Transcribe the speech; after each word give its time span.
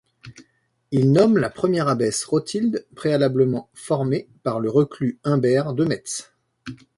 Il 0.89 1.11
nomme 1.11 1.37
la 1.37 1.51
première 1.51 1.87
abbesse 1.87 2.25
Rothilde, 2.25 2.87
préalablement 2.95 3.69
formé 3.75 4.27
par 4.41 4.59
le 4.59 4.67
reclus 4.67 5.19
Humbert 5.23 5.73
de 5.75 5.85
Metz. 5.85 6.31